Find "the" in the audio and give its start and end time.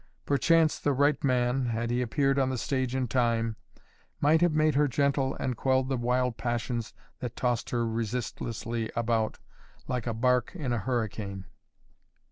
0.79-0.93, 2.49-2.57, 5.89-5.95